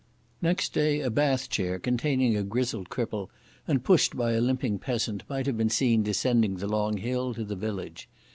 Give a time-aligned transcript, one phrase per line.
[0.41, 3.29] Next day a bath chair containing a grizzled cripple
[3.67, 7.45] and pushed by a limping peasant might have been seen descending the long hill to
[7.45, 8.09] the village.